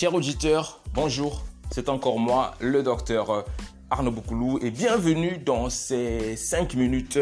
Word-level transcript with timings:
Chers 0.00 0.14
auditeurs, 0.14 0.80
bonjour. 0.94 1.44
C'est 1.70 1.90
encore 1.90 2.18
moi, 2.18 2.54
le 2.58 2.82
docteur 2.82 3.44
Arnaud 3.90 4.12
Boukoulou, 4.12 4.58
et 4.62 4.70
bienvenue 4.70 5.36
dans 5.36 5.68
ces 5.68 6.36
5 6.36 6.72
minutes 6.72 7.18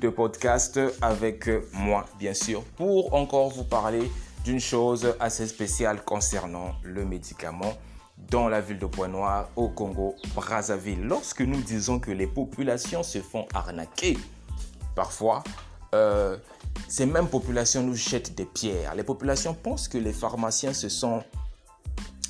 de 0.00 0.08
podcast 0.10 0.78
avec 1.02 1.50
moi, 1.72 2.06
bien 2.20 2.32
sûr, 2.32 2.62
pour 2.76 3.14
encore 3.14 3.48
vous 3.48 3.64
parler 3.64 4.08
d'une 4.44 4.60
chose 4.60 5.12
assez 5.18 5.48
spéciale 5.48 6.04
concernant 6.04 6.76
le 6.84 7.04
médicament 7.04 7.72
dans 8.30 8.48
la 8.48 8.60
ville 8.60 8.78
de 8.78 8.86
Pointe-Noire 8.86 9.48
au 9.56 9.68
Congo, 9.68 10.14
Brazzaville. 10.36 11.02
Lorsque 11.02 11.40
nous 11.40 11.60
disons 11.60 11.98
que 11.98 12.12
les 12.12 12.28
populations 12.28 13.02
se 13.02 13.18
font 13.18 13.48
arnaquer, 13.52 14.16
parfois, 14.94 15.42
euh, 15.96 16.36
ces 16.86 17.06
mêmes 17.06 17.26
populations 17.26 17.82
nous 17.82 17.96
jettent 17.96 18.36
des 18.36 18.44
pierres. 18.44 18.94
Les 18.94 19.02
populations 19.02 19.52
pensent 19.52 19.88
que 19.88 19.98
les 19.98 20.12
pharmaciens, 20.12 20.72
ce 20.72 20.88
sont 20.88 21.24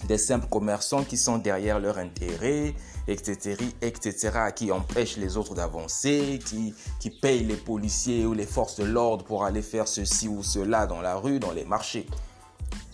des 0.06 0.18
simples 0.18 0.48
commerçants 0.48 1.04
qui 1.04 1.16
sont 1.16 1.38
derrière 1.38 1.78
leur 1.78 1.98
intérêt, 1.98 2.74
etc., 3.06 3.56
etc., 3.82 4.30
qui 4.54 4.72
empêchent 4.72 5.16
les 5.16 5.36
autres 5.36 5.54
d'avancer, 5.54 6.38
qui, 6.44 6.74
qui 6.98 7.10
payent 7.10 7.44
les 7.44 7.56
policiers 7.56 8.26
ou 8.26 8.32
les 8.32 8.46
forces 8.46 8.76
de 8.76 8.84
l'ordre 8.84 9.24
pour 9.24 9.44
aller 9.44 9.62
faire 9.62 9.88
ceci 9.88 10.28
ou 10.28 10.42
cela 10.42 10.86
dans 10.86 11.00
la 11.00 11.16
rue, 11.16 11.38
dans 11.38 11.52
les 11.52 11.64
marchés. 11.64 12.06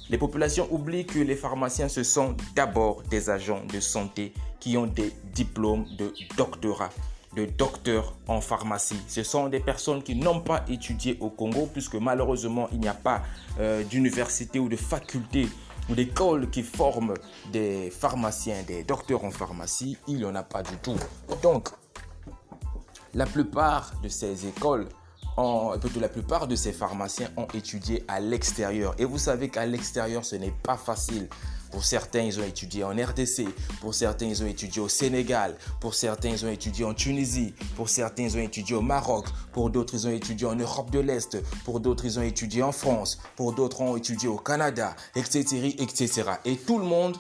Les 0.09 0.19
populations 0.19 0.69
oublient 0.71 1.07
que 1.07 1.19
les 1.19 1.35
pharmaciens, 1.35 1.89
ce 1.89 2.05
sont 2.05 2.37
d'abord 2.55 3.03
des 3.11 3.29
agents 3.29 3.63
de 3.73 3.81
santé 3.81 4.33
qui 4.61 4.77
ont 4.77 4.87
des 4.87 5.13
diplômes 5.35 5.87
de 5.99 6.13
doctorat 6.37 6.91
de 7.37 7.45
docteurs 7.45 8.15
en 8.27 8.41
pharmacie. 8.41 8.99
Ce 9.07 9.23
sont 9.23 9.49
des 9.49 9.61
personnes 9.61 10.03
qui 10.03 10.17
n'ont 10.17 10.41
pas 10.41 10.65
étudié 10.69 11.19
au 11.21 11.29
Congo 11.29 11.69
puisque 11.71 11.95
malheureusement 11.95 12.69
il 12.73 12.81
n'y 12.81 12.89
a 12.89 12.95
pas 12.95 13.23
euh, 13.61 13.85
d'université 13.85 14.59
ou 14.59 14.69
de 14.69 14.77
faculté 14.77 15.47
ou 15.89 15.95
d'école 15.95 16.51
qui 16.51 16.63
forment 16.63 17.15
des 17.53 17.91
pharmaciens, 17.91 18.63
des 18.63 18.85
docteurs 18.85 19.25
en 19.25 19.31
pharmacie. 19.31 19.97
Il 20.09 20.17
n'y 20.17 20.25
en 20.25 20.35
a 20.35 20.43
pas 20.43 20.63
du 20.63 20.77
tout. 20.79 20.97
Donc, 21.43 21.69
la 23.15 23.27
plupart 23.27 23.93
de 24.03 24.09
ces 24.09 24.47
écoles 24.47 24.89
la 26.01 26.09
plupart 26.09 26.47
de 26.47 26.57
ces 26.57 26.73
pharmaciens 26.73 27.29
ont 27.37 27.47
étudié 27.53 28.05
à 28.09 28.21
l'extérieur. 28.21 28.95
Et 28.99 29.05
vous 29.05 29.19
savez 29.19 29.49
qu'à 29.49 29.67
l'extérieur, 29.67 30.25
ce 30.25 30.37
n'est 30.37 30.55
pas 30.63 30.77
facile. 30.77 31.29
Pour 31.71 31.85
certains, 31.85 32.21
ils 32.21 32.39
ont 32.41 32.45
étudié 32.45 32.85
en 32.85 32.91
RDC. 32.91 33.45
Pour 33.81 33.95
certains, 33.95 34.27
ils 34.27 34.43
ont 34.43 34.47
étudié 34.47 34.81
au 34.81 34.89
Sénégal. 34.89 35.57
Pour 35.81 35.95
certains, 35.95 36.31
ils 36.31 36.45
ont 36.45 36.51
étudié 36.51 36.85
en 36.85 36.95
Tunisie. 36.95 37.55
Pour 37.77 37.89
certains, 37.89 38.25
ils 38.25 38.37
ont 38.37 38.41
étudié 38.41 38.77
au 38.77 38.83
Maroc. 38.83 39.27
Pour 39.53 39.71
d'autres, 39.71 39.95
ils 39.95 40.07
ont 40.07 40.13
étudié 40.13 40.47
en 40.47 40.57
Europe 40.57 40.91
de 40.91 41.01
l'Est. 41.01 41.43
Pour 41.65 41.81
d'autres, 41.81 42.05
ils 42.05 42.19
ont 42.19 42.23
étudié 42.23 42.63
en 42.63 42.73
France. 42.73 43.19
Pour 43.37 43.53
d'autres, 43.53 43.81
ont 43.81 43.97
étudié 43.97 44.29
au 44.29 44.39
Canada, 44.39 44.95
etc., 45.15 45.75
etc. 45.79 46.23
Et 46.45 46.57
tout 46.57 46.79
le 46.79 46.85
monde 46.85 47.17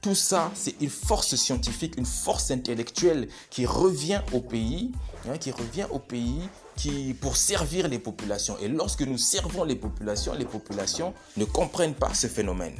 tout 0.00 0.14
ça, 0.14 0.52
c'est 0.54 0.80
une 0.80 0.90
force 0.90 1.34
scientifique, 1.34 1.96
une 1.96 2.06
force 2.06 2.52
intellectuelle 2.52 3.28
qui 3.50 3.66
revient 3.66 4.20
au 4.32 4.40
pays, 4.40 4.92
hein, 5.28 5.36
qui 5.38 5.50
revient 5.50 5.86
au 5.90 5.98
pays 5.98 6.48
qui, 6.76 7.14
pour 7.20 7.36
servir 7.36 7.88
les 7.88 7.98
populations. 7.98 8.56
Et 8.60 8.68
lorsque 8.68 9.02
nous 9.02 9.18
servons 9.18 9.64
les 9.64 9.74
populations, 9.74 10.34
les 10.34 10.44
populations 10.44 11.14
ne 11.36 11.44
comprennent 11.44 11.94
pas 11.94 12.14
ce 12.14 12.28
phénomène. 12.28 12.76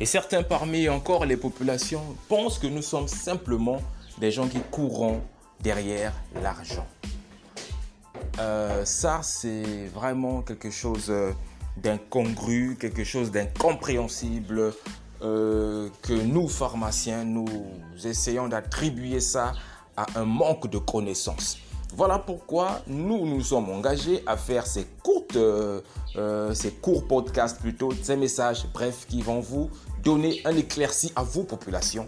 Et 0.00 0.06
certains 0.06 0.42
parmi 0.42 0.88
encore 0.88 1.24
les 1.24 1.36
populations 1.36 2.02
pensent 2.28 2.58
que 2.58 2.68
nous 2.68 2.82
sommes 2.82 3.08
simplement 3.08 3.82
des 4.20 4.30
gens 4.30 4.46
qui 4.46 4.60
courons 4.70 5.20
derrière 5.60 6.12
l'argent. 6.40 6.86
Euh, 8.38 8.84
ça, 8.84 9.20
c'est 9.22 9.88
vraiment 9.92 10.42
quelque 10.42 10.70
chose 10.70 11.12
d'incongru, 11.76 12.76
quelque 12.78 13.02
chose 13.04 13.32
d'incompréhensible 13.32 14.72
euh, 15.22 15.88
que 16.02 16.12
nous, 16.12 16.48
pharmaciens, 16.48 17.24
nous 17.24 17.46
essayons 18.04 18.46
d'attribuer 18.46 19.18
ça 19.18 19.52
à 19.96 20.06
un 20.14 20.24
manque 20.24 20.70
de 20.70 20.78
connaissances. 20.78 21.58
Voilà 21.94 22.18
pourquoi 22.18 22.82
nous 22.86 23.26
nous 23.26 23.40
sommes 23.40 23.70
engagés 23.70 24.22
à 24.26 24.36
faire 24.36 24.66
ces 24.66 24.86
courtes, 25.02 25.36
euh, 25.36 25.80
ces 26.54 26.72
courts 26.72 27.06
podcasts 27.06 27.60
plutôt, 27.60 27.90
ces 28.02 28.16
messages 28.16 28.66
brefs 28.72 29.06
qui 29.06 29.22
vont 29.22 29.40
vous 29.40 29.70
donner 30.02 30.40
un 30.44 30.54
éclairci 30.56 31.12
à 31.16 31.22
vos 31.22 31.42
populations 31.42 32.06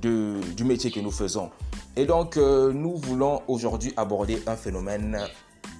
de, 0.00 0.40
du 0.56 0.64
métier 0.64 0.90
que 0.90 1.00
nous 1.00 1.10
faisons. 1.10 1.50
Et 1.96 2.06
donc, 2.06 2.36
euh, 2.36 2.72
nous 2.72 2.96
voulons 2.96 3.42
aujourd'hui 3.48 3.92
aborder 3.96 4.42
un 4.46 4.56
phénomène 4.56 5.18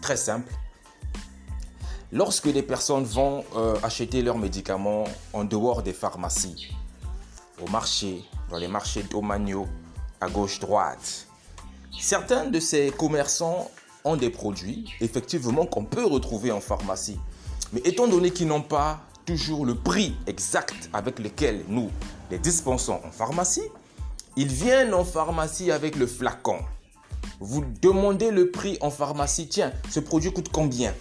très 0.03 0.17
simple. 0.17 0.53
Lorsque 2.11 2.51
des 2.51 2.63
personnes 2.63 3.05
vont 3.05 3.45
euh, 3.55 3.77
acheter 3.83 4.23
leurs 4.23 4.39
médicaments 4.39 5.05
en 5.33 5.45
dehors 5.45 5.83
des 5.83 5.93
pharmacies, 5.93 6.75
au 7.65 7.71
marché, 7.71 8.25
dans 8.51 8.57
les 8.57 8.69
marchés 8.69 9.05
domaniaux, 9.05 9.67
à 10.21 10.29
gauche-droite, 10.29 11.28
certains 11.99 12.47
de 12.47 12.61
ces 12.61 12.91
commerçants 12.91 13.71
ont 14.05 14.17
des 14.17 14.31
produits, 14.31 14.91
effectivement, 15.01 15.67
qu'on 15.67 15.85
peut 15.85 16.05
retrouver 16.05 16.51
en 16.51 16.61
pharmacie. 16.61 17.19
Mais 17.73 17.81
étant 17.85 18.07
donné 18.07 18.31
qu'ils 18.31 18.47
n'ont 18.47 18.63
pas 18.63 19.01
toujours 19.27 19.67
le 19.67 19.75
prix 19.75 20.15
exact 20.27 20.89
avec 20.93 21.19
lequel 21.19 21.65
nous 21.69 21.91
les 22.31 22.39
dispensons 22.39 23.01
en 23.05 23.11
pharmacie. 23.11 23.69
Ils 24.37 24.49
viennent 24.49 24.95
en 24.95 25.05
pharmacie 25.05 25.71
avec 25.71 25.97
le 25.97 26.07
flacon. 26.07 26.61
Vous 27.41 27.65
demandez 27.83 28.31
le 28.31 28.51
prix 28.51 28.79
en 28.81 28.91
pharmacie. 28.91 29.49
Tiens, 29.49 29.73
ce 29.91 30.01
produit 30.01 30.33
coûte 30.33 30.49
combien? 30.51 30.95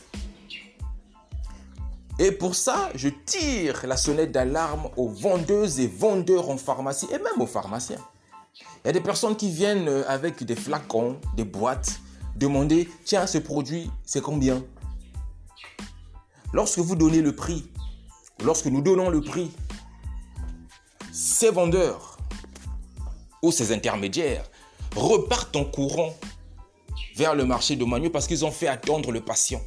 Et 2.20 2.32
pour 2.32 2.56
ça, 2.56 2.90
je 2.96 3.10
tire 3.10 3.86
la 3.86 3.96
sonnette 3.96 4.32
d'alarme 4.32 4.90
aux 4.98 5.08
vendeuses 5.08 5.80
et 5.80 5.88
vendeurs 5.88 6.50
en 6.50 6.58
pharmacie 6.58 7.08
et 7.12 7.20
même 7.20 7.40
aux 7.40 7.48
pharmaciens. 7.48 8.02
Il 8.84 8.88
y 8.88 8.90
a 8.90 8.94
des 8.94 9.02
personnes 9.02 9.36
qui 9.36 9.52
viennent 9.52 9.88
euh, 9.88 10.04
avec 10.08 10.44
des 10.44 10.56
flacons, 10.56 11.20
des 11.36 11.44
boîtes, 11.44 12.00
demander, 12.36 12.88
tiens, 13.06 13.28
ce 13.28 13.38
produit, 13.38 13.90
c'est 14.06 14.22
combien? 14.22 14.64
Lorsque 16.54 16.80
vous 16.80 16.96
donnez 16.96 17.22
le 17.22 17.36
prix, 17.36 17.70
lorsque 18.44 18.68
nous 18.68 18.82
donnons 18.82 19.10
le 19.10 19.22
prix, 19.22 19.52
ces 21.12 21.50
vendeurs 21.50 22.18
ou 23.42 23.52
ces 23.52 23.74
intermédiaires 23.74 24.46
repartent 24.96 25.56
en 25.56 25.66
courant 25.66 26.16
vers 27.16 27.36
le 27.36 27.46
marché 27.46 27.76
de 27.76 27.84
Manu 27.84 28.10
parce 28.10 28.28
qu'ils 28.28 28.46
ont 28.46 28.52
fait 28.52 28.68
attendre 28.68 29.12
le 29.12 29.22
patient. 29.22 29.62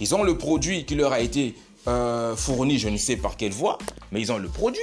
Ils 0.00 0.14
ont 0.14 0.22
le 0.22 0.38
produit 0.38 0.84
qui 0.84 0.94
leur 0.94 1.12
a 1.12 1.20
été 1.20 1.56
euh, 1.88 2.36
fourni, 2.36 2.78
je 2.78 2.88
ne 2.88 2.96
sais 2.96 3.16
par 3.16 3.36
quelle 3.36 3.52
voie, 3.52 3.78
mais 4.12 4.20
ils 4.20 4.30
ont 4.30 4.38
le 4.38 4.48
produit. 4.48 4.80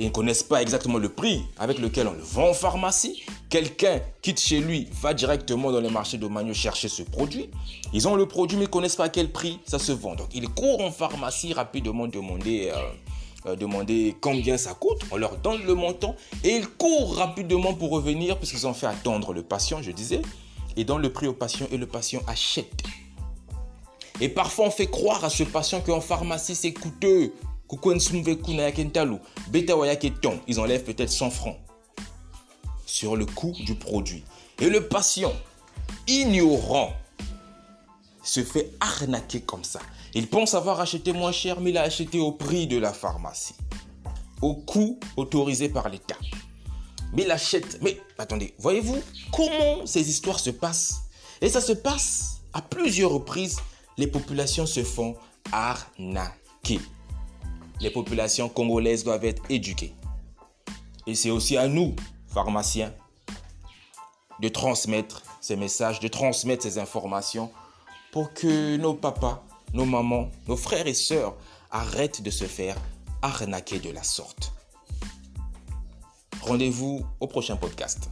Ils 0.00 0.06
ne 0.06 0.10
connaissent 0.10 0.44
pas 0.44 0.62
exactement 0.62 0.98
le 0.98 1.08
prix 1.08 1.42
avec 1.58 1.78
lequel 1.78 2.06
on 2.06 2.12
le 2.12 2.22
vend 2.22 2.50
en 2.50 2.54
pharmacie. 2.54 3.24
Quelqu'un 3.50 4.00
quitte 4.22 4.38
chez 4.38 4.60
lui, 4.60 4.86
va 5.02 5.12
directement 5.12 5.72
dans 5.72 5.80
le 5.80 5.90
marché 5.90 6.18
de 6.18 6.26
Manu 6.28 6.54
chercher 6.54 6.88
ce 6.88 7.02
produit. 7.02 7.50
Ils 7.92 8.06
ont 8.06 8.14
le 8.14 8.26
produit 8.26 8.56
mais 8.56 8.64
ils 8.64 8.68
ne 8.68 8.72
connaissent 8.72 8.96
pas 8.96 9.04
à 9.04 9.08
quel 9.08 9.32
prix 9.32 9.58
ça 9.66 9.80
se 9.80 9.90
vend. 9.90 10.14
Donc 10.14 10.28
ils 10.34 10.48
courent 10.48 10.82
en 10.82 10.92
pharmacie 10.92 11.52
rapidement 11.52 12.06
demander, 12.06 12.70
euh, 12.72 13.50
euh, 13.50 13.56
demander 13.56 14.14
combien 14.20 14.56
ça 14.56 14.74
coûte. 14.74 15.00
On 15.10 15.16
leur 15.16 15.36
donne 15.38 15.64
le 15.66 15.74
montant 15.74 16.14
et 16.44 16.50
ils 16.50 16.68
courent 16.68 17.16
rapidement 17.16 17.74
pour 17.74 17.90
revenir 17.90 18.38
puisqu'ils 18.38 18.68
ont 18.68 18.74
fait 18.74 18.86
attendre 18.86 19.32
le 19.32 19.42
patient, 19.42 19.82
je 19.82 19.90
disais. 19.90 20.22
Et 20.76 20.84
donnent 20.84 21.02
le 21.02 21.12
prix 21.12 21.26
au 21.26 21.32
patient 21.32 21.66
et 21.72 21.76
le 21.76 21.86
patient 21.86 22.20
achète. 22.28 22.84
Et 24.20 24.28
parfois 24.28 24.66
on 24.66 24.70
fait 24.70 24.86
croire 24.86 25.24
à 25.24 25.30
ce 25.30 25.42
patient 25.42 25.80
qu'en 25.80 26.00
pharmacie 26.00 26.54
c'est 26.54 26.72
coûteux. 26.72 27.32
Ils 30.46 30.60
enlèvent 30.60 30.84
peut-être 30.84 31.10
100 31.10 31.30
francs 31.30 31.56
sur 32.86 33.16
le 33.16 33.26
coût 33.26 33.52
du 33.52 33.74
produit. 33.74 34.24
Et 34.60 34.70
le 34.70 34.88
patient, 34.88 35.32
ignorant, 36.06 36.92
se 38.22 38.42
fait 38.42 38.72
arnaquer 38.80 39.40
comme 39.40 39.64
ça. 39.64 39.80
Il 40.14 40.28
pense 40.28 40.54
avoir 40.54 40.80
acheté 40.80 41.12
moins 41.12 41.32
cher, 41.32 41.60
mais 41.60 41.70
il 41.70 41.78
a 41.78 41.82
acheté 41.82 42.18
au 42.18 42.32
prix 42.32 42.66
de 42.66 42.78
la 42.78 42.92
pharmacie, 42.92 43.54
au 44.42 44.54
coût 44.54 44.98
autorisé 45.16 45.68
par 45.68 45.88
l'État. 45.88 46.16
Mais 47.12 47.22
il 47.22 47.30
achète. 47.30 47.78
Mais 47.82 48.00
attendez, 48.18 48.54
voyez-vous 48.58 48.98
comment 49.32 49.86
ces 49.86 50.08
histoires 50.10 50.40
se 50.40 50.50
passent? 50.50 51.02
Et 51.40 51.48
ça 51.48 51.60
se 51.60 51.72
passe 51.72 52.40
à 52.52 52.62
plusieurs 52.62 53.12
reprises. 53.12 53.58
Les 53.96 54.06
populations 54.06 54.66
se 54.66 54.82
font 54.82 55.16
arnaquer 55.52 56.80
les 57.80 57.90
populations 57.90 58.48
congolaises 58.48 59.04
doivent 59.04 59.24
être 59.24 59.42
éduquées. 59.48 59.94
Et 61.06 61.14
c'est 61.14 61.30
aussi 61.30 61.56
à 61.56 61.68
nous, 61.68 61.94
pharmaciens, 62.26 62.92
de 64.40 64.48
transmettre 64.48 65.22
ces 65.40 65.56
messages, 65.56 66.00
de 66.00 66.08
transmettre 66.08 66.62
ces 66.62 66.78
informations 66.78 67.50
pour 68.12 68.32
que 68.32 68.76
nos 68.76 68.94
papas, 68.94 69.44
nos 69.72 69.84
mamans, 69.84 70.30
nos 70.46 70.56
frères 70.56 70.86
et 70.86 70.94
sœurs 70.94 71.34
arrêtent 71.70 72.22
de 72.22 72.30
se 72.30 72.44
faire 72.44 72.76
arnaquer 73.22 73.78
de 73.78 73.90
la 73.90 74.02
sorte. 74.02 74.52
Rendez-vous 76.42 77.04
au 77.20 77.26
prochain 77.26 77.56
podcast. 77.56 78.08